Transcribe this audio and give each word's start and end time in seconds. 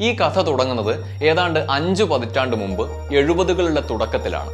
ഈ 0.00 0.16
കഥ 0.16 0.40
തുടങ്ങുന്നത് 0.40 1.24
ഏതാണ്ട് 1.24 1.60
അഞ്ചു 1.70 2.04
പതിറ്റാണ്ട് 2.04 2.56
മുമ്പ് 2.56 3.14
എഴുപതുകളുടെ 3.14 3.80
തുടക്കത്തിലാണ്. 3.80 4.50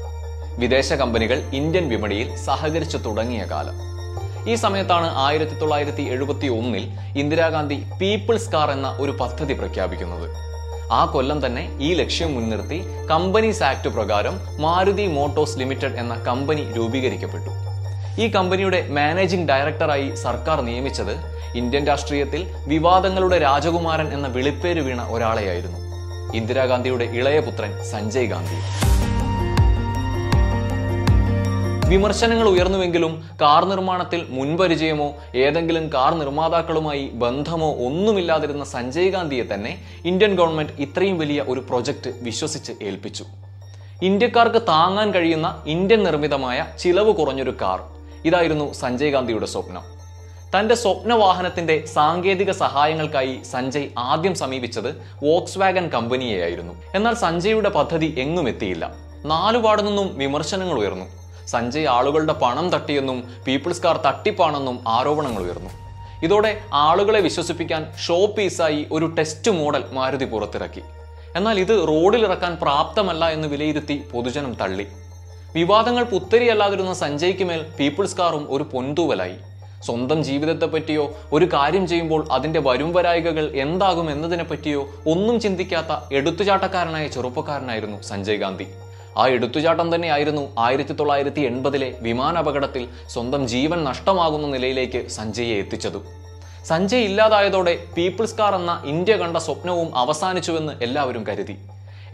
വിദേശ 0.58 0.92
കമ്പനികൾ 0.92 1.38
ഇന്ത്യൻ 1.54 1.88
വിപണിയിൽ 1.88 2.36
സഹകരിച്ചു 2.36 2.96
തുടങ്ങിയ 2.96 3.42
കാലം. 3.42 3.74
ഈ 4.50 4.54
സമയത്താണ് 4.54 5.10
ആയിരത്തി 5.16 5.52
തൊള്ളായിരത്തി 5.52 6.02
എഴുപത്തി 6.02 6.46
ഒന്നിൽ 6.46 6.88
ഇന്ദിരാഗാന്ധി 7.18 7.82
പീപ്പിൾസ് 8.00 8.50
കാർ 8.50 8.70
എന്ന 8.70 8.96
ഒരു 9.00 9.10
പദ്ധതി 9.10 9.54
പ്രഖ്യാപിക്കുന്നത്. 9.54 10.30
ആ 10.92 11.04
കൊല്ലം 11.04 11.46
തന്നെ 11.46 11.78
ഈ 11.80 11.94
ലക്ഷ്യം 11.94 12.34
മുൻനിർത്തി 12.34 12.82
കമ്പനീസ് 13.10 13.62
ആക്ട് 13.62 13.88
പ്രകാരം 13.88 14.40
മാരുതി 14.60 15.06
മോട്ടോഴ്സ് 15.06 15.58
ലിമിറ്റഡ് 15.58 15.98
എന്ന 15.98 16.14
കമ്പനി 16.14 16.72
രൂപീകരിക്കപ്പെട്ടു. 16.72 17.73
ഈ 18.22 18.28
കമ്പനിയുടെ 18.30 18.88
മാനേജിംഗ് 18.88 19.48
ഡയറക്ടറായി 19.48 20.14
സർക്കാർ 20.14 20.60
നിയമിച്ചത് 20.60 21.14
ഇന്ത്യൻ 21.56 21.86
രാഷ്ട്രീയത്തിൽ 21.86 22.46
വിവാദങ്ങളുടെ 22.66 23.38
രാജകുമാരൻ 23.38 24.08
എന്ന 24.14 24.26
വിളിപ്പേര് 24.26 24.80
വീണ 24.80 25.00
ഒരാളെയായിരുന്നു. 25.02 25.78
ഇന്ദിരാഗാന്ധിയുടെ 26.34 27.04
ഇളയ 27.04 27.40
പുത്രൻ 27.40 27.84
സഞ്ജയ് 27.84 28.26
ഗാന്ധി. 28.26 28.58
വിമർശനങ്ങൾ 31.88 32.48
ഉയർന്നുവെങ്കിലും 32.48 33.30
കാർ 33.40 33.64
നിർമ്മാണത്തിൽ 33.64 34.26
മുൻപരിചയമോ 34.28 35.08
ഏതെങ്കിലും 35.34 35.88
കാർ 35.94 36.14
നിർമ്മാതാക്കളുമായി 36.14 37.10
ബന്ധമോ 37.14 37.70
ഒന്നുമില്ലാതിരുന്ന 37.86 38.64
സഞ്ജയ് 38.64 39.10
ഗാന്ധിയെ 39.10 39.54
തന്നെ 39.54 39.72
ഇന്ത്യൻ 40.04 40.34
ഗവൺമെന്റ് 40.34 40.72
ഇത്രയും 40.78 41.18
വലിയ 41.18 41.40
ഒരു 41.48 41.60
പ്രൊജക്ട് 41.60 42.12
വിശ്വസിച്ച് 42.22 42.72
ഏൽപ്പിച്ചു. 42.82 43.26
ഇന്ത്യക്കാർക്ക് 44.02 44.62
താങ്ങാൻ 44.62 45.10
കഴിയുന്ന 45.10 45.62
ഇന്ത്യൻ 45.66 46.02
നിർമ്മിതമായ 46.04 46.66
ചിലവ് 46.78 47.14
കുറഞ്ഞൊരു 47.14 47.54
കാർ. 47.62 47.80
ഇതായിരുന്നു 48.24 48.72
സഞ്ജയ് 48.72 49.10
ഗാന്ധിയുടെ 49.10 49.46
സ്വപ്നം. 49.46 49.82
തന്റെ 50.58 50.74
സ്വപ്ന 50.74 51.14
വാഹനത്തിന്റെ 51.14 51.86
സാങ്കേതിക 51.86 52.50
സഹായങ്ങൾക്കായി 52.50 53.38
സഞ്ജയ് 53.50 53.88
ആദ്യം 53.98 54.34
സമീപിച്ചത് 54.34 55.02
വോക്സ് 55.24 55.58
വാഗൻ 55.58 55.88
കമ്പനിയെയായിരുന്നു. 55.88 56.82
എന്നാൽ 56.94 57.14
സഞ്ജയുടെ 57.14 57.68
പദ്ധതി 57.68 58.14
എങ്ങും 58.18 58.48
എത്തിയില്ല. 58.48 58.90
നാലുപാടു 59.24 59.82
നിന്നും 59.82 60.18
വിമർശനങ്ങൾ 60.18 60.78
ഉയർന്നു. 60.78 61.04
സഞ്ജയ് 61.46 61.86
ആളുകളുടെ 61.86 62.32
പണം 62.32 62.70
തട്ടിയെന്നും 62.70 63.34
പീപ്പിൾസ് 63.46 63.82
കാർ 63.82 63.96
തട്ടിപ്പാണെന്നും 63.96 64.84
ആരോപണങ്ങൾ 64.88 65.42
ഉയർന്നു. 65.42 65.70
ഇതോടെ 66.22 66.60
ആളുകളെ 66.72 67.20
വിശ്വസിപ്പിക്കാൻ 67.20 67.92
ഷോ 68.06 68.26
പീസായി 68.26 68.86
ഒരു 68.92 69.06
ടെസ്റ്റ് 69.18 69.50
മോഡൽ 69.50 69.84
മാരുതി 69.92 70.24
പുറത്തിറക്കി. 70.24 70.82
എന്നാൽ 71.36 71.60
ഇത് 71.60 71.88
റോഡിലിറക്കാൻ 71.88 72.58
പ്രാപ്തമല്ല 72.62 73.28
എന്ന് 73.28 73.48
വിലയിരുത്തി 73.48 74.04
പൊതുജനം 74.12 74.54
തള്ളി. 74.54 74.86
വിവാദങ്ങൾ 75.54 76.04
പുത്തരിയല്ലാതിരുന്ന 76.04 76.92
സഞ്ജയ്ക്ക് 76.92 77.44
മേൽ 77.44 77.60
പീപ്പിൾസ് 77.80 78.16
കാറും 78.16 78.46
ഒരു 78.54 78.64
പൊന്തൂവലായി. 78.72 79.36
സ്വന്തം 79.86 80.24
ജീവിതത്തെ 80.24 80.66
പറ്റിയോ 80.66 81.04
ഒരു 81.32 81.44
കാര്യം 81.52 81.86
ചെയ്യുമ്പോൾ 81.86 82.28
അതിന്റെ 82.32 82.60
വരുംവരായികകൾ 82.60 83.50
എന്താകും 83.64 84.10
എന്നതിനെ 84.10 84.44
പറ്റിയോ 84.44 84.80
ഒന്നും 85.06 85.40
ചിന്തിക്കാത്ത 85.40 86.14
എടുത്തുചാട്ടക്കാരനായ 86.14 87.08
ചെറുപ്പക്കാരനായിരുന്നു 87.08 88.02
സഞ്ജയ് 88.02 88.36
ഗാന്ധി. 88.36 88.66
ആ 89.18 89.26
എടുത്തുചാട്ടം 89.26 89.94
തന്നെയായിരുന്നു 89.94 90.44
ആയിരത്തി 90.58 90.92
തൊള്ളായിരത്തി 90.92 91.40
എൺപതിലെ 91.40 91.98
വിമാനാപകടത്തിൽ 92.00 92.88
സ്വന്തം 93.08 93.48
ജീവൻ 93.48 93.84
നഷ്ടമാകുന്ന 93.84 94.46
നിലയിലേക്ക് 94.46 95.08
സഞ്ജയെ 95.08 95.56
എത്തിച്ചത്. 95.56 96.00
സഞ്ജയ് 96.64 97.04
ഇല്ലാതായതോടെ 97.04 97.76
പീപ്പിൾസ് 97.96 98.34
കാർ 98.34 98.54
എന്ന 98.54 98.82
ഇന്ത്യ 98.84 99.16
കണ്ട 99.16 99.36
സ്വപ്നവും 99.36 99.96
അവസാനിച്ചുവെന്ന് 99.96 100.72
എല്ലാവരും 100.82 101.26
കരുതി. 101.26 101.56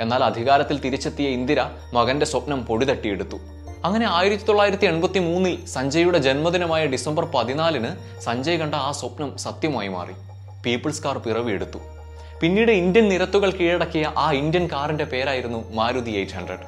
എന്നാൽ 0.00 0.24
അധികാരത്തിൽ 0.24 0.80
തിരിച്ചെത്തിയ 0.80 1.28
ഇന്ദിര 1.28 1.60
മകന്റെ 1.94 2.26
സ്വപ്നം 2.26 2.66
പൊടിതട്ടിയെടുത്തു. 2.66 3.36
അങ്ങനെ 3.84 4.06
ആയിരത്തി 4.08 4.44
തൊള്ളായിരത്തി 4.44 4.86
എൺപത്തി 4.86 5.18
മൂന്നിൽ 5.18 5.66
സഞ്ജയുടെ 5.66 6.18
ജന്മദിനമായ 6.18 6.86
ഡിസംബർ 6.86 7.24
പതിനാലിന് 7.24 8.20
സഞ്ജയ് 8.20 8.58
കണ്ട 8.58 8.74
ആ 8.74 8.92
സ്വപ്നം 8.92 9.36
സത്യമായി 9.36 9.88
മാറി. 9.88 10.12
പീപ്പിൾസ് 10.66 11.02
കാർ 11.02 11.18
പിറവിയെടുത്തു. 11.18 11.78
പിന്നീട് 12.40 12.70
ഇന്ത്യൻ 12.70 13.08
നിരത്തുകൾ 13.08 13.50
കീഴടക്കിയ 13.50 14.12
ആ 14.18 14.32
ഇന്ത്യൻ 14.32 14.68
കാറിന്റെ 14.72 15.04
പേരായിരുന്നു 15.04 15.74
മാരുതി 15.74 16.10
എയ്റ്റ് 16.10 16.32
ഹൺഡ്രഡ്. 16.32 16.64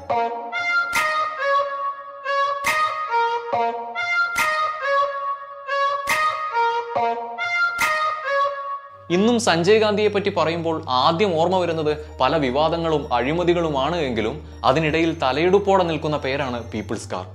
ഇന്നും 9.15 9.37
സഞ്ജയ് 9.41 9.81
ഗാന്ധിയെ 9.83 10.09
പറ്റി 10.09 10.31
പറയുമ്പോൾ 10.37 10.77
ആദ്യം 10.89 11.31
ഓർമ്മ 11.41 11.57
വരുന്നത് 11.63 11.93
പല 12.21 12.37
വിവാദങ്ങളും 12.37 13.03
അഴിമതികളുമാണ് 13.13 13.97
എങ്കിലും 14.09 14.35
അതിനിടയിൽ 14.65 15.11
തലയെടുപ്പോടെ 15.23 15.85
നിൽക്കുന്ന 15.91 16.17
പേരാണ് 16.17 16.59
പീപ്പിൾസ് 16.73 17.11
കാർ. 17.13 17.27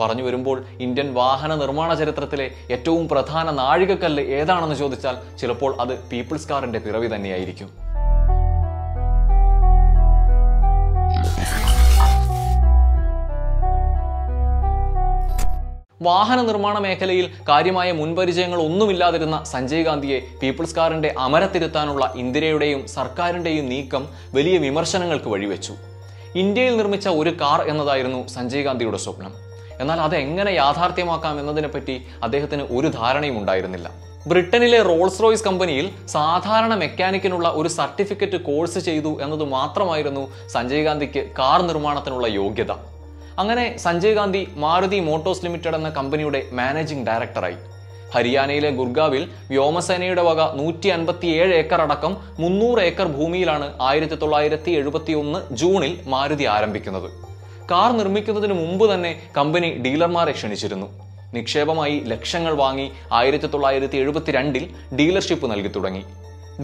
പറഞ്ഞു 0.00 0.22
വരുമ്പോൾ 0.22 0.56
ഇന്ത്യൻ 0.80 1.08
വാഹന 1.14 1.52
നിർമ്മാണ 1.54 1.90
ചരിത്രത്തിലെ 1.94 2.46
ഏറ്റവും 2.70 3.08
പ്രധാന 3.08 3.50
നാഴികക്കല്ല് 3.60 4.24
ഏതാണെന്ന് 4.38 4.76
ചോദിച്ചാൽ 4.82 5.16
ചിലപ്പോൾ 5.40 5.72
അത് 5.80 5.94
പീപ്പിൾസ് 6.10 6.48
കാറിന്റെ 6.48 6.78
പിറവി 6.78 7.08
തന്നെയായിരിക്കും. 7.14 7.70
വാഹന 16.00 16.42
നിർമ്മാണ 16.42 16.78
മേഖലയിൽ 16.78 17.26
കാര്യമായ 17.48 17.92
മുൻപരിചയങ്ങൾ 17.92 18.58
ഒന്നുമില്ലാതിരുന്ന 18.64 19.36
സഞ്ജയ് 19.44 19.84
ഗാന്ധിയെ 19.84 20.18
പീപ്പിൾസ് 20.40 20.74
കാറിന്റെ 20.76 21.14
അമരത്തിരുത്താനുള്ള 21.18 22.12
ഇന്ദിരയുടെയും 22.16 22.80
സർക്കാരിന്റെയും 22.86 23.68
നീക്കം 23.68 24.02
വലിയ 24.34 24.56
വിമർശനങ്ങൾക്ക് 24.58 25.28
വഴിവെച്ചു. 25.28 25.74
ഇന്ത്യയിൽ 26.42 26.76
നിർമ്മിച്ച 26.76 27.08
ഒരു 27.20 27.30
കാർ 27.42 27.60
എന്നതായിരുന്നു 27.70 28.26
സഞ്ജയ് 28.26 28.64
ഗാന്ധിയുടെ 28.66 28.98
സ്വപ്നം. 29.04 29.32
എന്നാൽ 29.80 30.00
അത് 30.00 30.16
എങ്ങനെ 30.16 30.50
യാഥാർത്ഥ്യമാക്കാം 30.50 31.40
എന്നതിനെപ്പറ്റി 31.40 31.96
അദ്ദേഹത്തിന് 32.22 32.66
ഒരു 32.76 32.88
ധാരണയും 32.88 33.38
ഉണ്ടായിരുന്നില്ല. 33.40 33.88
ബ്രിട്ടനിലെ 34.26 34.82
റോൾസ് 34.82 35.22
റോയ്സ് 35.22 35.44
കമ്പനിയിൽ 35.44 35.88
സാധാരണ 36.16 36.74
മെക്കാനിക്കിനുള്ള 36.74 37.48
ഒരു 37.48 37.68
സർട്ടിഫിക്കറ്റ് 37.68 38.40
കോഴ്സ് 38.48 38.78
ചെയ്തു 38.78 39.12
എന്നത് 39.24 39.44
മാത്രമായിരുന്നു 39.56 40.24
സഞ്ജയ് 40.54 40.84
ഗാന്ധിക്ക് 40.84 41.22
കാർ 41.38 41.62
നിർമ്മാണത്തിനുള്ള 41.62 42.26
യോഗ്യത. 42.40 42.72
അങ്ങനെ 43.40 43.64
സഞ്ജയ് 43.84 44.16
ഗാന്ധി 44.18 44.48
മാരുതി 44.64 44.98
മോട്ടോഴ്സ് 45.06 45.42
ലിമിറ്റഡ് 45.44 45.76
എന്ന 45.78 45.88
കമ്പനിയുടെ 45.96 46.42
മാനേജിംഗ് 46.58 47.06
ഡയറക്ടറായി. 47.08 47.56
ഹരിയാനയിലെ 48.14 48.70
ഗുർഗാവിൽ 48.70 49.22
വ്യോമസേനയുടെ 49.50 50.22
വക 50.22 50.40
നൂറ്റി 50.58 50.88
അൻപത്തിയേഴ് 50.88 51.54
ഏക്കർ 51.54 51.80
അടക്കം 51.80 52.12
മുന്നൂറ് 52.42 52.80
ഏക്കർ 52.80 53.08
ഭൂമിയിലാണ് 53.16 53.66
ആയിരത്തി 53.88 54.14
തൊള്ളായിരത്തി 54.14 54.70
എഴുപത്തി 54.70 55.12
ഒന്ന് 55.12 55.40
ജൂണിൽ 55.62 55.92
മാരുതി 56.14 56.44
ആരംഭിക്കുന്നത്. 56.44 57.08
കാർ 57.70 57.90
നിർമ്മിക്കുന്നതിന് 57.96 58.54
മുമ്പ് 58.62 58.94
തന്നെ 58.94 59.12
കമ്പനി 59.36 59.70
ഡീലർമാരെ 59.86 60.32
ക്ഷണിച്ചിരുന്നു. 60.32 60.88
നിക്ഷേപമായി 61.34 61.96
ലക്ഷങ്ങൾ 62.12 62.54
വാങ്ങി 62.62 62.86
ആയിരത്തി 63.12 63.46
തൊള്ളായിരത്തി 63.46 63.96
എഴുപത്തിരണ്ടിൽ 63.96 64.64
ഡീലർഷിപ്പ് 64.98 65.50
നൽകി 65.52 65.68
തുടങ്ങി. 65.68 66.02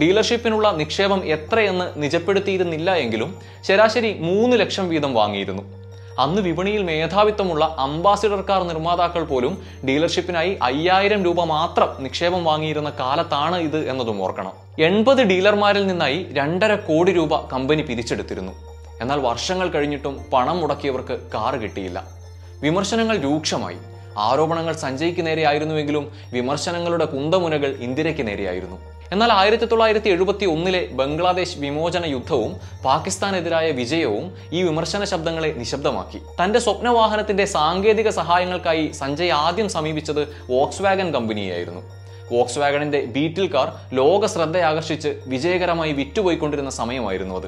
ഡീലർഷിപ്പിനുള്ള 0.01 0.67
നിക്ഷേപം 0.81 1.19
എത്രയെന്ന് 1.35 1.87
നിജപ്പെടുത്തിയിരുന്നില്ല 2.03 2.91
എങ്കിലും 3.05 3.31
ശരാശരി 3.67 4.13
മൂന്ന് 4.27 4.57
ലക്ഷം 4.61 4.89
വീതം 4.89 5.13
വാങ്ങിയിരുന്നു. 5.13 5.82
അന്ന് 6.19 6.41
വിപണിയിൽ 6.41 6.83
മേധാവിത്വമുള്ള 6.83 7.75
അംബാസിഡർ 7.79 8.41
കാർ 8.41 8.63
നിർമ്മാതാക്കൾ 8.63 9.23
പോലും 9.23 9.61
ഡീലർഷിപ്പിനായി 9.85 10.59
അയ്യായിരം 10.63 11.23
രൂപ 11.23 11.43
മാത്രം 11.43 12.03
നിക്ഷേപം 12.03 12.43
വാങ്ങിയിരുന്ന 12.43 12.89
കാലത്താണ് 12.89 13.55
ഇത് 13.55 13.89
എന്നതും 13.89 14.23
ഓർക്കണം. 14.23 14.51
എൺപത് 14.79 15.21
ഡീലർമാരിൽ 15.21 15.87
നിന്നായി 15.87 16.27
രണ്ടര 16.31 16.75
കോടി 16.75 17.11
രൂപ 17.11 17.47
കമ്പനി 17.47 17.81
പിരിച്ചെടുത്തിരുന്നു. 17.81 18.51
എന്നാൽ 19.01 19.19
വർഷങ്ങൾ 19.19 19.67
കഴിഞ്ഞിട്ടും 19.67 20.25
പണം 20.33 20.59
മുടക്കിയവർക്ക് 20.61 21.19
കാർ 21.33 21.55
കിട്ടിയില്ല. 21.55 22.03
വിമർശനങ്ങൾ 22.61 23.17
രൂക്ഷമായി. 23.17 23.77
ആരോപണങ്ങൾ 24.17 24.73
സഞ്ജയ്ക്ക് 24.73 25.25
നേരെയായിരുന്നുവെങ്കിലും 25.25 26.11
വിമർശനങ്ങളുടെ 26.33 27.05
കുന്തമുനകൾ 27.05 27.67
ഇന്ദിരയ്ക്ക് 27.67 28.27
നേരെയായിരുന്നു. 28.27 28.92
എന്നാൽ 29.11 29.33
ആയിരത്തി 29.33 29.65
തൊള്ളായിരത്തി 29.65 30.09
എഴുപത്തി 30.09 30.45
ഒന്നിലെ 30.45 30.87
ബംഗ്ലാദേശ് 30.91 31.57
വിമോചന 31.57 32.05
യുദ്ധവും 32.05 32.59
പാകിസ്ഥാനെതിരായ 32.85 33.71
വിജയവും 33.71 34.37
ഈ 34.53 34.63
വിമർശന 34.63 35.03
ശബ്ദങ്ങളെ 35.03 35.47
നിശബ്ദമാക്കി. 35.47 36.21
തന്റെ 36.43 36.59
സ്വപ്നവാഹനത്തിന്റെ 36.59 37.45
സാങ്കേതിക 37.45 38.09
സഹായങ്ങൾക്കായി 38.09 38.91
സഞ്ജയ് 38.91 39.29
ആദ്യം 39.29 39.69
സമീപിച്ചത് 39.69 40.51
വോക്സ് 40.51 40.81
വാഗൻ 40.81 41.13
കമ്പനിയായിരുന്നു 41.13 41.81
വോക്സ് 42.31 42.59
വാഗണിന്റെ 42.59 43.05
ബീറ്റിൽ 43.05 43.53
കാർ 43.53 43.95
ലോക 43.95 44.25
ശ്രദ്ധയാകർഷിച്ച് 44.25 45.21
വിജയകരമായി 45.27 45.91
വിറ്റുപോയിക്കൊണ്ടിരുന്ന 45.91 46.69
സമയമായിരുന്നു 46.69 47.35
അത്. 47.35 47.47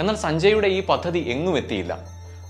എന്നാൽ 0.00 0.16
സഞ്ജയുടെ 0.16 0.68
ഈ 0.68 0.86
പദ്ധതി 0.86 1.18
എങ്ങും 1.18 1.56
എത്തിയില്ല. 1.56 1.98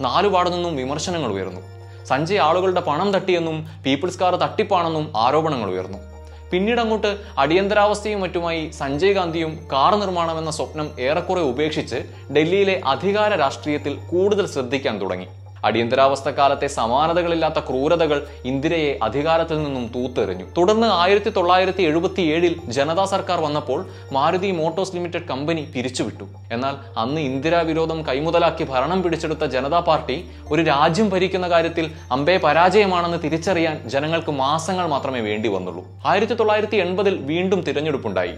നാലുപാടു 0.00 0.50
നിന്നും 0.50 0.76
വിമർശനങ്ങൾ 0.76 1.32
ഉയർന്നു. 1.32 1.61
സഞ്ജയ് 2.05 2.38
ആളുകളുടെ 2.38 2.81
പണം 2.81 3.12
തട്ടിയെന്നും 3.12 3.69
പീപ്പിൾസ് 3.87 4.19
കാർ 4.19 4.37
തട്ടിപ്പാണെന്നും 4.37 5.12
ആരോപണങ്ങൾ 5.17 5.70
ഉയർന്നു. 5.70 6.19
പിന്നീട് 6.52 6.81
അങ്ങോട്ട് 6.85 7.11
അടിയന്തരാവസ്ഥയും 7.43 8.20
മറ്റുമായി 8.25 8.62
സഞ്ജയ് 8.81 9.17
ഗാന്ധിയും 9.19 9.52
കാർ 9.73 9.93
നിർമ്മാണം 10.02 10.38
എന്ന 10.41 10.52
സ്വപ്നം 10.58 10.88
ഏറെക്കുറെ 11.08 11.43
ഉപേക്ഷിച്ച് 11.52 11.99
ഡൽഹിയിലെ 12.37 12.76
അധികാര 12.94 13.32
രാഷ്ട്രീയത്തിൽ 13.44 13.94
കൂടുതൽ 14.12 14.47
ശ്രദ്ധിക്കാൻ 14.55 14.97
തുടങ്ങി. 15.02 15.29
അടിയന്തരാവസ്ഥ 15.65 16.29
കാലത്തെ 16.29 16.67
സമാനതകളില്ലാത്ത 16.67 17.59
ക്രൂരതകൾ 17.59 18.27
ഇന്ദിരയെ 18.45 18.99
അധികാരത്തിൽ 19.03 19.62
നിന്നും 19.62 19.91
തൂത്തെറിഞ്ഞു. 19.95 20.45
തുടർന്ന് 20.57 20.87
ആയിരത്തി 20.87 21.31
തൊള്ളായിരത്തി 21.31 21.83
എഴുപത്തി 21.83 22.21
ഏഴിൽ 22.21 22.57
ജനതാ 22.69 23.05
സർക്കാർ 23.05 23.41
വന്നപ്പോൾ 23.41 23.87
മാരുതി 24.12 24.51
മോട്ടോഴ്സ് 24.51 24.95
ലിമിറ്റഡ് 24.95 25.29
കമ്പനി 25.31 25.61
പിരിച്ചുവിട്ടു. 25.75 26.25
എന്നാൽ 26.53 26.75
അന്ന് 26.99 27.21
ഇന്ദിരാ 27.21 27.61
വിരോധം 27.61 28.07
കൈമുതലാക്കി 28.07 28.65
ഭരണം 28.65 29.03
പിടിച്ചെടുത്ത 29.03 29.45
ജനതാ 29.45 29.81
പാർട്ടി 29.81 30.25
ഒരു 30.51 30.62
രാജ്യം 30.62 31.11
ഭരിക്കുന്ന 31.11 31.49
കാര്യത്തിൽ 31.49 31.91
അമ്പേ 32.13 32.37
പരാജയമാണെന്ന് 32.37 33.19
തിരിച്ചറിയാൻ 33.25 33.89
ജനങ്ങൾക്ക് 33.89 34.31
മാസങ്ങൾ 34.31 34.87
മാത്രമേ 34.87 35.21
വേണ്ടി 35.21 35.49
വന്നുള്ളൂ. 35.49 35.85
ആയിരത്തി 36.06 36.35
തൊള്ളായിരത്തി 36.35 36.77
എൺപതിൽ 36.77 37.17
വീണ്ടും 37.17 37.61
തിരഞ്ഞെടുപ്പുണ്ടായി. 37.61 38.35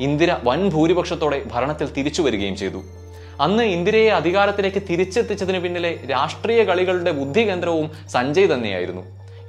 ഇന്ദിര 0.00 0.36
വൻ 0.44 0.68
ഭൂരിപക്ഷത്തോടെ 0.70 1.42
ഭരണത്തിൽ 1.52 1.92
തിരിച്ചു 1.92 2.22
വരികയും 2.22 2.56
ചെയ്തു. 2.56 2.82
അന്ന് 3.42 3.64
ഇന്ദിരയെ 3.74 4.10
അധികാരത്തിലേക്ക് 4.20 4.80
തിരിച്ചെത്തിച്ചതിന് 4.88 5.58
പിന്നിലെ 5.64 5.92
രാഷ്ട്രീയ 6.10 6.60
കളികളുടെ 6.70 7.12
ബുദ്ധി 7.20 7.42
കേന്ദ്രവും 7.48 7.86
സഞ്ജയ് 8.14 8.48
തന്നെയായിരുന്നു. 8.52 9.02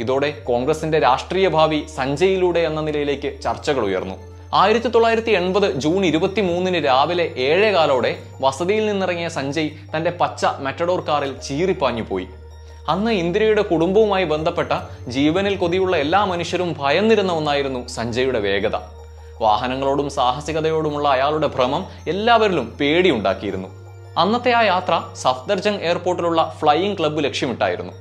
ഇതോടെ 0.04 0.30
കോൺഗ്രസിന്റെ 0.50 1.00
രാഷ്ട്രീയ 1.08 1.48
ഭാവി 1.56 1.80
സഞ്ജയിലൂടെ 1.98 2.62
എന്ന 2.70 2.82
നിലയിലേക്ക് 2.88 3.30
ചർച്ചകൾ 3.46 3.84
ഉയർന്നു. 3.90 4.16
ആയിരത്തി 4.62 4.90
തൊള്ളായിരത്തി 4.94 5.34
എൺപത് 5.40 5.68
ജൂൺ 5.84 6.02
ഇരുപത്തി 6.10 6.42
മൂന്നിന് 6.48 6.80
രാവിലെ 6.86 7.26
ഏഴേകാലോടെ 7.48 8.12
വസതിയിൽ 8.46 8.84
നിന്നിറങ്ങിയ 8.90 9.30
സഞ്ജയ് 9.38 9.70
തന്റെ 9.94 10.12
പച്ച 10.22 10.46
മെറ്റഡോർ 10.66 11.02
കാറിൽ 11.10 11.32
ചീറിപ്പാഞ്ഞു 11.48 12.04
പോയി. 12.10 12.28
അന്ന് 12.94 13.12
ഇന്ദിരയുടെ 13.22 13.64
കുടുംബവുമായി 13.72 14.26
ബന്ധപ്പെട്ട 14.34 14.74
ജീവനിൽ 15.18 15.56
കൊതിയുള്ള 15.62 15.96
എല്ലാ 16.06 16.24
മനുഷ്യരും 16.34 16.72
ഭയന്നിരുന്ന 16.82 17.32
ഒന്നായിരുന്നു 17.42 17.84
സഞ്ജയുടെ 17.98 18.42
വേഗത. 18.48 18.76
വാഹനങ്ങളോടും 19.44 20.10
സാഹസികതയോടുമുള്ള 20.18 21.08
അയാളുടെ 21.16 21.48
ഭ്രമം 21.56 21.86
എല്ലാവരിലും 22.08 22.68
പേടിയുണ്ടാക്കിയിരുന്നു. 22.82 23.70
അന്നത്തെ 24.22 24.52
ആ 24.52 24.62
യാത്ര 24.62 24.94
സഫ്ദർജംഗ് 25.22 25.82
എയർപോർട്ടിലുള്ള 25.82 26.42
ഫ്ലൈയിങ് 26.60 26.98
ക്ലബ്ബ് 26.98 27.24
ലക്ഷ്യമിട്ടായിരുന്നു. 27.24 27.94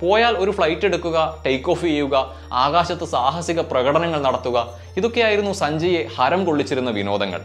പോയാൽ 0.00 0.34
ഒരു 0.36 0.50
ഫ്ലൈറ്റ് 0.50 0.86
എടുക്കുക 0.88 1.18
ടേക്ക് 1.44 1.70
ഓഫ് 1.70 1.80
ചെയ്യുക 1.80 2.16
ആകാശത്ത് 2.52 3.04
സാഹസിക 3.04 3.60
പ്രകടനങ്ങൾ 3.60 4.20
നടത്തുക 4.22 4.58
ഇതൊക്കെയായിരുന്നു 4.96 5.52
സഞ്ജയെ 5.52 6.02
ഹരം 6.16 6.44
കൊള്ളിച്ചിരുന്ന 6.44 6.90
വിനോദങ്ങൾ. 6.90 7.40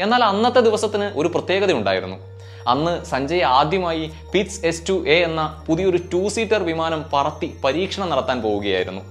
എന്നാൽ 0.00 0.24
അന്നത്തെ 0.24 0.60
ദിവസത്തിന് 0.60 1.04
ഒരു 1.20 1.28
പ്രത്യേകത 1.28 1.72
ഉണ്ടായിരുന്നു. 1.72 2.18
അന്ന് 2.68 3.04
സഞ്ജയ് 3.04 3.42
ആദ്യമായി 3.42 4.04
പിറ്റ്സ് 4.32 4.60
എസ് 4.66 4.88
ടു 4.88 5.08
എ 5.08 5.16
എന്ന 5.28 5.64
പുതിയൊരു 5.66 5.98
ടു 6.12 6.28
സീറ്റർ 6.28 6.62
വിമാനം 6.62 7.04
പറത്തി 7.12 7.48
പരീക്ഷണം 7.64 8.10
നടത്താൻ 8.10 8.42
പോവുകയായിരുന്നു. 8.42 9.02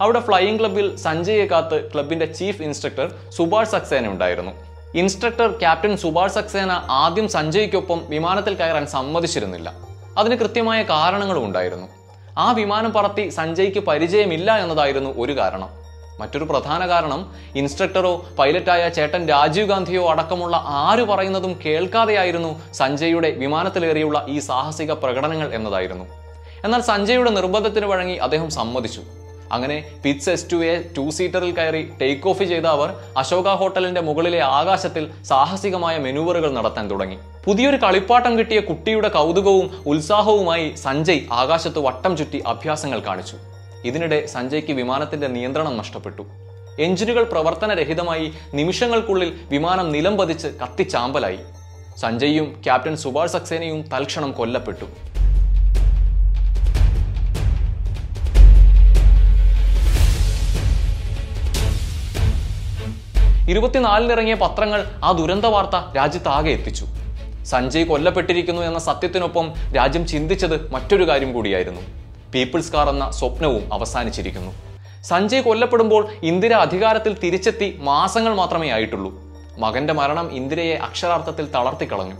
അവിടെ 0.00 0.20
ഫ്ലൈയിങ് 0.20 0.58
ക്ലബ്ബിൽ 0.58 0.96
സഞ്ജയെ 0.96 1.46
കാത്ത് 1.46 1.90
ക്ലബിന്റെ 1.94 2.26
ചീഫ് 2.38 2.62
ഇൻസ്ട്രക്ടർ 2.62 3.08
സുഭാഷ് 3.36 3.70
സക്സേന 3.70 4.06
ഉണ്ടായിരുന്നു. 4.06 4.73
ഇൻസ്ട്രക്ടർ 4.94 5.50
ക്യാപ്റ്റൻ 5.60 5.96
സുഭാഷ് 5.96 6.34
സക്സേന 6.34 6.72
ആദ്യം 6.90 7.28
സഞ്ജയ്ക്കൊപ്പം 7.28 8.00
വിമാനത്തിൽ 8.08 8.54
കയറാൻ 8.54 8.86
സമ്മതിച്ചിരുന്നില്ല. 8.86 9.72
അതിന് 10.18 10.34
കൃത്യമായ 10.34 10.82
കാരണങ്ങളും 10.82 11.44
ഉണ്ടായിരുന്നു. 11.44 11.88
ആ 12.38 12.52
വിമാനം 12.52 12.92
പറത്തി 12.92 13.28
സഞ്ജയ്ക്ക് 13.28 13.78
പരിചയമില്ല 13.78 14.56
എന്നതായിരുന്നു 14.56 15.10
ഒരു 15.18 15.36
കാരണം. 15.38 15.70
മറ്റൊരു 16.20 16.44
പ്രധാന 16.44 16.88
കാരണം 16.88 17.34
ഇൻസ്ട്രക്ടറോ 17.56 18.26
പൈലറ്റായ 18.38 18.88
ചേട്ടൻ 18.88 19.28
രാജീവ് 19.28 19.68
ഗാന്ധിയോ 19.68 20.10
അടക്കമുള്ള 20.10 20.56
ആര് 20.56 21.04
പറയുന്നതും 21.04 21.58
കേൾക്കാതെയായിരുന്നു 21.66 22.74
സഞ്ജയുടെ 22.74 23.30
വിമാനത്തിലേറിയുള്ള 23.30 24.26
ഈ 24.28 24.38
സാഹസിക 24.38 24.92
പ്രകടനങ്ങൾ 24.92 25.54
എന്നതായിരുന്നു. 25.54 26.04
എന്നാൽ 26.64 26.80
സഞ്ജയുടെ 26.80 27.30
നിർബന്ധത്തിന് 27.30 27.86
വഴങ്ങി 27.86 28.16
അദ്ദേഹം 28.16 28.50
സമ്മതിച്ചു. 28.50 29.00
അങ്ങനെ 29.54 29.76
Pitts 30.04 30.30
S 30.34 30.46
two 30.52 30.58
A 30.64 30.74
two 30.96 31.04
സീറ്ററിൽ 31.16 31.52
കയറി 31.58 31.82
ടേക്ക് 32.00 32.28
ഓഫ് 32.28 32.44
ചെയ്ത 32.50 32.66
അവർ 32.76 32.90
അശോക 33.18 33.48
ഹോട്ടലിന്റെ 33.60 34.02
മുകളിലെ 34.08 34.40
ആകാശത്തിൽ 34.58 35.04
സാഹസികമായ 35.30 35.96
മെനുവറുകൾ 36.06 36.52
നടത്താൻ 36.58 36.86
തുടങ്ങി. 36.90 37.18
പുതിയൊരു 37.46 37.78
കളിപ്പാട്ടം 37.84 38.38
കിട്ടിയ 38.38 38.60
കുട്ടിയുടെ 38.60 39.08
കൗതുകവും 39.08 39.66
ഉത്സാഹവുമായി 39.86 40.66
സഞ്ജയ് 40.84 41.26
ആകാശത്ത് 41.32 41.78
വട്ടം 41.78 42.16
ചുറ്റി 42.16 42.40
അഭ്യാസങ്ങൾ 42.46 43.00
കാണിച്ചു. 43.08 43.36
ഇതിനിടെ 43.84 44.18
സഞ്ജയ്ക്ക് 44.26 44.72
വിമാനത്തിന്റെ 44.80 45.28
നിയന്ത്രണം 45.36 45.76
നഷ്ടപ്പെട്ടു. 45.76 46.24
എഞ്ചിനുകൾ 46.78 47.24
പ്രവർത്തനരഹിതമായി 47.32 48.26
നിമിഷങ്ങൾക്കുള്ളിൽ 48.54 49.32
വിമാനം 49.50 49.88
നിലം 49.96 50.14
പതിച്ച് 50.16 50.48
കത്തിച്ചാമ്പലായി. 50.62 51.38
സഞ്ജയും 51.96 52.46
ക്യാപ്റ്റൻ 52.64 52.96
സുഭാഷ് 53.02 53.32
സക്സേനയും 53.32 53.80
തൽക്ഷണം 53.92 54.32
കൊല്ലപ്പെട്ടു. 54.32 54.86
ഇരുപത്തിനാലിനിറങ്ങിയ 63.48 64.34
പത്രങ്ങൾ 64.34 64.80
ആ 65.04 65.12
ദുരന്ത 65.12 65.46
വാർത്ത 65.54 65.76
രാജ്യത്താകെ 65.96 66.50
എത്തിച്ചു. 66.50 66.86
സഞ്ജയ് 67.44 67.84
കൊല്ലപ്പെട്ടിരിക്കുന്നു 67.84 68.62
എന്ന 68.62 68.78
സത്യത്തിനൊപ്പം 68.78 69.46
രാജ്യം 69.76 70.06
ചിന്തിച്ചത് 70.06 70.72
മറ്റൊരു 70.72 71.08
കാര്യം 71.08 71.32
കൂടിയായിരുന്നു. 71.32 71.82
പീപ്പിൾസ് 72.34 72.72
കാർ 72.72 72.88
എന്ന 72.88 73.10
സ്വപ്നവും 73.10 73.64
അവസാനിച്ചിരിക്കുന്നു. 73.72 74.52
സഞ്ജയ് 75.02 75.42
കൊല്ലപ്പെടുമ്പോൾ 75.42 76.08
ഇന്ദിര 76.22 76.52
അധികാരത്തിൽ 76.52 77.12
തിരിച്ചെത്തി 77.24 77.76
മാസങ്ങൾ 77.80 78.34
മാത്രമേ 78.34 78.70
ആയിട്ടുള്ളൂ. 78.70 79.10
മകന്റെ 79.58 79.92
മരണം 79.92 80.32
ഇന്ദിരയെ 80.32 80.76
അക്ഷരാർത്ഥത്തിൽ 80.76 81.46
തളർത്തിക്കളഞ്ഞു. 81.56 82.16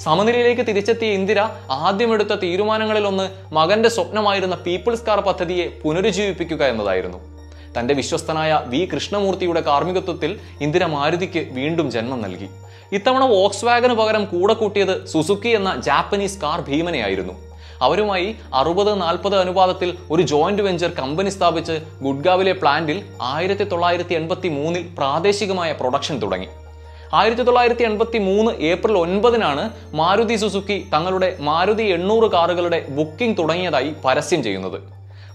സമനിലയിലേക്ക് 0.00 0.62
തിരിച്ചെത്തിയ 0.62 1.10
ഇന്ദിര 1.12 1.40
ആദ്യമെടുത്ത 1.70 2.32
തീരുമാനങ്ങളിലൊന്ന് 2.42 3.54
മകന്റെ 3.54 3.88
സ്വപ്നമായിരുന്ന 3.88 4.54
പീപ്പിൾസ് 4.66 5.06
കാർ 5.06 5.20
പദ്ധതിയെ 5.20 5.80
പുനരുജ്ജീവിപ്പിക്കുക 5.84 6.64
എന്നതായിരുന്നു. 6.64 7.35
തന്റെ 7.76 7.94
വിശ്വസ്തനായ 8.00 8.60
വി 8.72 8.82
കൃഷ്ണമൂർത്തിയുടെ 8.92 9.62
കാർമ്മികത്വത്തിൽ 9.70 10.32
ഇന്ദിര 10.66 10.84
മാരുതിക്ക് 10.96 11.42
വീണ്ടും 11.58 11.88
ജന്മം 11.96 12.20
നൽകി. 12.26 12.48
ഇത്തവണ 12.96 13.24
വോക്സ് 13.34 13.66
വാഗന് 13.68 13.94
പകരം 14.00 14.24
കൂടെ 14.32 14.54
കൂട്ടിയത് 14.60 14.94
സുസുക്കി 15.12 15.52
എന്ന 15.58 15.70
ജാപ്പനീസ് 15.88 16.40
കാർ 16.44 16.60
ഭീമനെയായിരുന്നു. 16.68 17.34
അവരുമായി 17.86 18.28
അറുപത് 18.60 18.90
നാൽപ്പത് 19.00 19.34
അനുപാതത്തിൽ 19.36 19.90
ഒരു 20.10 20.22
ജോയിന്റ് 20.30 20.62
വെഞ്ചർ 20.66 20.90
കമ്പനി 21.00 21.30
സ്ഥാപിച്ച് 21.34 21.74
ഗുഡ്ഗാവിലെ 22.04 22.52
പ്ലാന്റിൽ 22.62 22.98
ആയിരത്തി 23.32 23.64
തൊള്ളായിരത്തി 23.72 24.14
എൺപത്തി 24.20 24.48
മൂന്നിൽ 24.58 24.84
പ്രാദേശികമായ 24.98 25.72
പ്രൊഡക്ഷൻ 25.80 26.18
തുടങ്ങി. 26.22 26.48
ആയിരത്തി 27.18 27.42
തൊള്ളായിരത്തി 27.42 27.84
എൺപത്തി 27.88 28.18
മൂന്ന് 28.28 28.52
ഏപ്രിൽ 28.70 28.96
ഒൻപതിനാണ് 29.02 29.64
മാരുതി 30.00 30.36
സുസുക്കി 30.42 30.78
തങ്ങളുടെ 30.94 31.28
മാരുതി 31.48 31.84
എണ്ണൂറ് 31.96 32.28
കാറുകളുടെ 32.36 32.78
ബുക്കിംഗ് 32.98 33.38
തുടങ്ങിയതായി 33.40 33.90
പരസ്യം 34.04 34.42
ചെയ്യുന്നത്. 34.42 34.78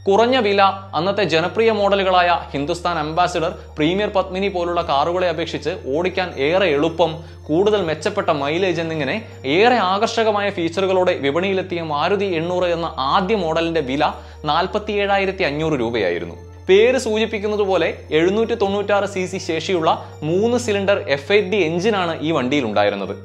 കുറഞ്ഞ 0.05 0.35
വില 0.45 0.61
അന്നത്തെ 0.97 1.23
ജനപ്രിയ 1.31 1.69
മോഡലുകളായ 1.79 2.29
ഹിന്ദുസ്ഥാൻ 2.53 2.95
അംബാസിഡർ 3.01 3.51
പ്രീമിയർ 3.77 4.09
പത്മിനി 4.15 4.49
പോലുള്ള 4.55 4.81
കാറുകളെ 4.89 5.27
അപേക്ഷിച്ച് 5.33 5.71
ഓടിക്കാൻ 5.95 6.29
ഏറെ 6.45 6.67
എളുപ്പം 6.77 7.11
കൂടുതൽ 7.47 7.81
മെച്ചപ്പെട്ട 7.89 8.29
മൈലേജ് 8.39 8.81
എന്നിങ്ങനെ 8.83 9.15
ഏറെ 9.57 9.77
ആകർഷകമായ 9.91 10.47
ഫീച്ചറുകളോടെ 10.57 11.13
വിപണിയിലെത്തിയ 11.25 11.81
മാരുതി 11.93 12.29
എണ്ണൂറ് 12.39 12.69
എന്ന 12.77 12.89
ആദ്യ 13.13 13.37
മോഡലിന്റെ 13.43 13.83
വില 13.91 14.03
നാൽപ്പത്തി 14.51 14.91
ഏഴായിരത്തി 15.03 15.43
അഞ്ഞൂറ് 15.49 15.77
രൂപയായിരുന്നു. 15.83 16.37
പേര് 16.69 16.97
സൂചിപ്പിക്കുന്നത് 17.05 17.65
പോലെ 17.71 17.89
എഴുന്നൂറ്റി 18.17 18.55
തൊണ്ണൂറ്റാറ് 18.61 19.07
സി 19.13 19.23
സി 19.31 19.39
ശേഷിയുള്ള 19.49 19.89
മൂന്ന് 20.29 20.57
സിലിണ്ടർ 20.65 20.97
എഫ് 21.15 21.33
എയ്റ്റ് 21.35 21.51
ഡി 21.53 21.59
എഞ്ചിനാണ് 21.69 22.13
ഈ 22.27 22.31
വണ്ടിയിൽ 22.37 22.65
ഉണ്ടായിരുന്നത് 22.65 23.15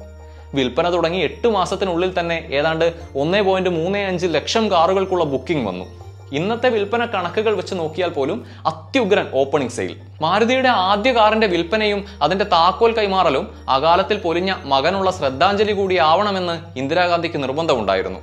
വിൽപ്പന 0.56 0.88
തുടങ്ങി 0.94 1.20
എട്ട് 1.28 1.48
മാസത്തിനുള്ളിൽ 1.56 2.10
തന്നെ 2.18 2.38
ഏതാണ്ട് 2.58 2.86
ഒന്നേ 3.22 3.40
പോയിന്റ് 3.48 3.70
മൂന്ന് 3.78 4.02
അഞ്ച് 4.10 4.28
ലക്ഷം 4.36 4.66
കാറുകൾക്കുള്ള 4.72 5.24
ബുക്കിംഗ് 5.32 5.66
വന്നു. 5.68 5.86
ഇന്നത്തെ 6.32 6.68
വിൽപ്പന 6.68 7.04
കണക്കുകൾ 7.04 7.54
വെച്ച് 7.54 7.74
നോക്കിയാൽ 7.74 8.10
പോലും 8.10 8.46
അത്യുഗ്രൻ 8.66 9.26
ഓപ്പണിംഗ് 9.34 9.72
സെയിൽ 9.72 9.96
മാരുതിയുടെ 10.22 10.68
ആദ്യ 10.68 11.12
കാറിന്റെ 11.12 11.46
വിൽപ്പനയും 11.46 12.04
അതിന്റെ 12.22 12.44
താക്കോൽ 12.44 12.92
കൈമാറലും 12.92 13.54
അകാലത്തിൽ 13.68 14.18
പൊലിഞ്ഞ 14.18 14.54
മകനുള്ള 14.64 15.10
ശ്രദ്ധാഞ്ജലി 15.10 15.72
കൂടിയാവണമെന്ന് 15.72 16.78
ഇന്ദിരാഗാന്ധിക്ക് 16.78 17.42
നിർബന്ധമുണ്ടായിരുന്നു. 17.42 18.20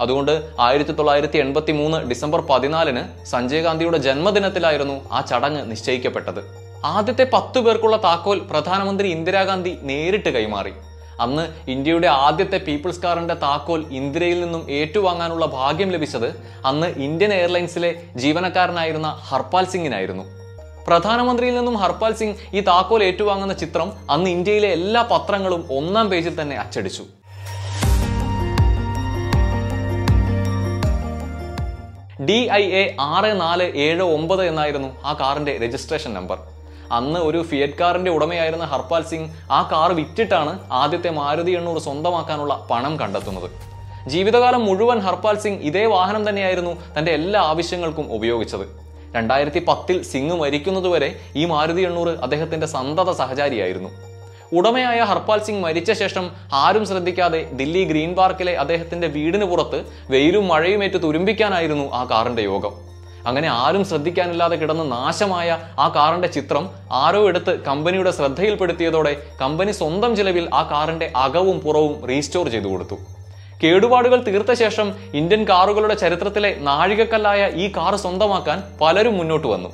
അതുകൊണ്ട് 0.00 0.50
ആയിരത്തി 0.60 0.90
തൊള്ളായിരത്തി 0.90 1.38
എൺപത്തി 1.38 1.72
മൂന്ന് 1.72 1.98
ഡിസംബർ 1.98 2.40
പതിനാലിന് 2.40 3.24
സഞ്ജയ് 3.26 3.62
ഗാന്ധിയുടെ 3.62 3.98
ജന്മദിനത്തിലായിരുന്നു 3.98 5.08
ആ 5.12 5.20
ചടങ്ങ് 5.20 5.70
നിശ്ചയിക്കപ്പെട്ടത്. 5.70 6.66
ആദ്യത്തെ 6.84 7.30
പത്തു 7.32 7.60
പേർക്കുള്ള 7.60 7.96
താക്കോൽ 7.96 8.38
പ്രധാനമന്ത്രി 8.38 9.08
ഇന്ദിരാഗാന്ധി 9.08 9.78
നേരിട്ട് 9.82 10.28
കൈമാറി. 10.28 10.72
അന്ന് 11.20 11.70
ഇന്ത്യയുടെ 11.70 12.06
ആദ്യത്തെ 12.06 12.58
പീപ്പിൾസ് 12.58 13.02
കാറിന്റെ 13.02 13.34
താക്കോൽ 13.34 13.82
ഇന്ദിരയിൽ 13.90 14.40
നിന്നും 14.40 14.70
ഏറ്റുവാങ്ങാനുള്ള 14.70 15.46
ഭാഗ്യം 15.46 15.90
ലഭിച്ചത് 15.90 16.28
അന്ന് 16.64 16.86
ഇന്ത്യൻ 16.86 17.32
എയർലൈൻസിലെ 17.32 17.90
ജീവനക്കാരനായിരുന്ന 18.16 19.10
ഹർപാൽ 19.28 19.64
സിംഗിനായിരുന്നു. 19.64 20.24
പ്രധാനമന്ത്രിയിൽ 20.88 21.54
നിന്നും 21.54 21.76
ഹർപാൽ 21.76 22.12
സിംഗ് 22.14 22.36
ഈ 22.56 22.60
താക്കോൽ 22.60 23.02
ഏറ്റുവാങ്ങുന്ന 23.02 23.54
ചിത്രം 23.54 23.92
അന്ന് 24.10 24.30
ഇന്ത്യയിലെ 24.30 24.68
എല്ലാ 24.68 25.02
പത്രങ്ങളും 25.12 25.62
ഒന്നാം 25.78 26.10
പേജിൽ 26.10 26.40
തന്നെ 26.40 26.56
അച്ചടിച്ചു. 26.56 27.04
ഡി 32.28 32.38
ഐ 32.52 32.62
എ 32.82 32.96
ആറ് 33.00 33.40
നാല് 33.40 33.64
ഏഴ് 33.86 34.02
ഒമ്പത് 34.02 34.42
എന്നായിരുന്നു 34.48 34.88
ആ 35.04 35.12
കാറിന്റെ 35.12 35.58
രജിസ്ട്രേഷൻ 35.64 36.14
നമ്പർ. 36.14 36.38
അന്ന് 36.92 37.20
ഒരു 37.20 37.42
ഫിയറ്റ് 37.42 37.78
കാറിന്റെ 37.80 38.10
ഉടമയായിരുന്ന 38.10 38.64
ഹർപാൽ 38.64 39.02
സിംഗ് 39.02 39.30
ആ 39.50 39.68
കാർ 39.72 39.92
വിറ്റിട്ടാണ് 39.92 40.58
ആദ്യത്തെ 40.72 41.10
മാരുതി 41.10 41.50
എണ്ണൂറ് 41.50 41.78
സ്വന്തമാക്കാനുള്ള 41.78 42.66
പണം 42.70 43.00
കണ്ടെത്തുന്നത്. 43.00 43.50
ജീവിതകാലം 44.08 44.66
മുഴുവൻ 44.66 44.98
ഹർപാൽ 44.98 45.38
സിംഗ് 45.38 45.60
ഇതേ 45.60 45.86
വാഹനം 45.86 46.28
തന്നെയായിരുന്നു 46.28 46.70
തന്റെ 46.98 47.12
എല്ലാ 47.12 47.40
ആവശ്യങ്ങൾക്കും 47.40 48.12
ഉപയോഗിച്ചത്. 48.12 48.86
രണ്ടായിരത്തി 49.16 49.64
പത്തിൽ 49.68 50.02
സിംഗ് 50.02 50.34
മരിക്കുന്നതുവരെ 50.34 51.20
ഈ 51.36 51.44
മാരുതി 51.44 51.82
എണ്ണൂറ് 51.82 52.08
അദ്ദേഹത്തിന്റെ 52.08 52.66
സന്തത 52.66 53.12
സഹചാരിയായിരുന്നു. 53.12 53.88
ഉടമയായ 54.52 55.00
ഹർപാൽ 55.00 55.38
സിംഗ് 55.38 55.62
മരിച്ച 55.62 55.92
ശേഷം 55.92 56.30
ആരും 56.52 56.86
ശ്രദ്ധിക്കാതെ 56.86 57.48
ദില്ലി 57.52 57.84
ഗ്രീൻ 57.84 58.14
പാർക്കിലെ 58.14 58.54
അദ്ദേഹത്തിന്റെ 58.54 59.06
വീടിന് 59.06 59.44
പുറത്ത് 59.44 59.84
വെയിലും 60.10 60.48
മഴയുമേറ്റ് 60.48 61.02
തുരുമ്പിക്കാനായിരുന്നു 61.02 61.92
ആ 61.92 62.04
കാറിന്റെ 62.04 62.42
യോഗം. 62.42 62.95
അങ്ങനെ 63.26 63.48
ആരും 63.48 63.84
ശ്രദ്ധിക്കാനില്ലാതെ 63.84 64.56
കിടന്ന് 64.56 64.92
നാശമായ 64.92 65.58
ആ 65.78 65.88
കാറിന്റെ 65.96 66.28
ചിത്രം 66.28 66.70
ആരോ 66.92 67.28
എടുത്ത് 67.28 67.60
കമ്പനിയുടെ 67.64 68.10
ശ്രദ്ധയിൽപ്പെടുത്തിയതോടെ 68.10 69.12
കമ്പനി 69.42 69.72
സ്വന്തം 69.72 70.16
ചിലവിൽ 70.16 70.48
ആ 70.54 70.62
കാറിന്റെ 70.72 71.12
അകവും 71.16 71.60
പുറവും 71.60 72.06
റീസ്റ്റോർ 72.08 72.48
ചെയ്തു 72.48 72.68
കൊടുത്തു. 72.68 72.98
കേടുപാടുകൾ 73.62 74.22
തീർത്ത 74.22 74.52
ശേഷം 74.52 74.94
ഇന്ത്യൻ 75.14 75.42
കാറുകളുടെ 75.48 75.94
ചരിത്രത്തിലെ 75.94 76.56
നാഴികക്കല്ലായ 76.60 77.42
ഈ 77.48 77.72
കാർ 77.76 77.96
സ്വന്തമാക്കാൻ 77.96 78.62
പലരും 78.80 79.18
മുന്നോട്ട് 79.18 79.46
വന്നു. 79.46 79.70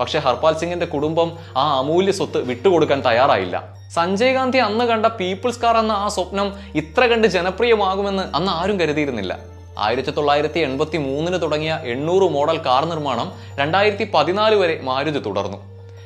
പക്ഷേ 0.00 0.18
ഹർപാൽ 0.18 0.54
സിംഗിന്റെ 0.60 0.86
കുടുംബം 0.86 1.28
ആ 1.56 1.64
അമൂല്യ 1.78 2.12
സ്വത്ത് 2.12 2.38
വിട്ടുകൊടുക്കാൻ 2.48 3.00
തയ്യാറായില്ല. 3.06 3.56
സഞ്ജയ് 3.94 4.34
ഗാന്ധി 4.34 4.58
അന്ന് 4.58 4.84
കണ്ട 4.84 5.06
പീപ്പിൾസ് 5.06 5.60
കാർ 5.60 5.76
എന്ന 5.76 5.92
ആ 5.92 6.08
സ്വപ്നം 6.08 6.48
ഇത്ര 6.74 7.06
കണ്ട് 7.06 7.26
ജനപ്രിയമാകുമെന്ന് 7.26 8.24
അന്ന് 8.36 8.52
ആരും 8.52 8.80
കരുതിയിരുന്നില്ല. 8.80 9.53
ആയിരത്തി 9.78 10.10
തൊള്ളായിരത്തി 10.10 10.58
എൺപത്തി 10.58 10.96
മൂന്നിന് 10.96 11.42
തുടങ്ങിയ 11.42 11.80
എണ്ണൂറ് 11.84 12.22
മോഡൽ 12.22 12.58
കാർ 12.58 12.84
നിർമ്മാണം 12.84 13.32
രണ്ടായിരത്തി 13.54 14.10
പതിനാല് 14.14 14.54
വരെ 14.54 14.80
മാരുതി 14.82 15.18
തുടർന്നു. 15.18 15.58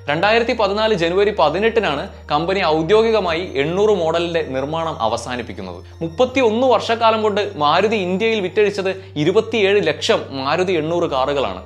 രണ്ടായിരത്തി 0.09 0.53
പതിനാല് 0.53 0.95
ജനുവരി 0.95 1.31
പതിനെട്ടിനാണ് 1.39 2.09
കമ്പനി 2.31 2.61
ഔദ്യോഗികമായി 2.65 3.53
എണ്ണൂറ് 3.55 3.91
മോഡലിന്റെ 3.91 4.43
നിർമ്മാണം 4.43 5.03
അവസാനിപ്പിക്കുന്നത്. 5.03 5.85
മുപ്പത്തി 6.03 6.41
ഒന്ന് 6.41 6.67
വർഷക്കാലം 6.67 7.23
കൊണ്ട് 7.23 7.53
മാരുതി 7.57 7.97
ഇന്ത്യയിൽ 7.97 8.41
വിറ്റഴിച്ചത് 8.41 9.13
ഇരുപത്തിയേഴ് 9.17 9.87
ലക്ഷം 9.87 10.21
മാരുതി 10.31 10.73
എണ്ണൂറ് 10.73 11.11
കാറുകളാണ്. 11.11 11.63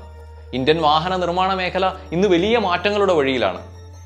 ഇന്ത്യൻ 0.54 0.82
വാഹന 0.82 1.16
നിർമ്മാണ 1.16 1.54
മേഖല 1.54 1.92
ഇന്ന് 2.12 2.28
വലിയ 2.28 2.58
മാറ്റങ്ങളുടെ 2.58 3.12
വഴിയിലാണ്. 3.12 3.62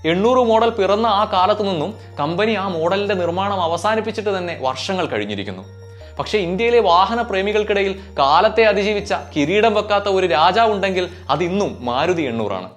എണ്ണൂറ് 0.07 0.39
മോഡൽ 0.39 0.71
പിറന്ന 0.71 1.07
ആ 1.07 1.25
കാലത്തു 1.25 1.63
നിന്നും 1.63 1.95
കമ്പനി 2.21 2.53
ആ 2.53 2.69
മോഡലിന്റെ 2.69 3.15
നിർമ്മാണം 3.15 3.63
അവസാനിപ്പിച്ചിട്ട് 3.63 4.39
തന്നെ 4.39 4.59
വർഷങ്ങൾ 4.63 5.07
കഴിഞ്ഞിരിക്കുന്നു. 5.07 5.86
പക്ഷേ 6.19 6.39
ഇന്ത്യയിലെ 6.39 6.81
വാഹന 6.81 7.21
പ്രേമികൾക്കിടയിൽ 7.23 7.93
കാലത്തെ 8.19 8.63
അതിജീവിച്ച 8.63 9.15
കിരീടം 9.35 9.75
വെക്കാത്ത 9.75 10.09
ഒരു 10.09 10.27
രാജാവ് 10.27 10.73
ഉണ്ടെങ്കിൽ 10.73 11.07
അത് 11.31 11.45
ഇന്നും 11.45 11.73
മാരുതി 11.81 12.23
എണ്ണൂറാണ്. 12.23 12.69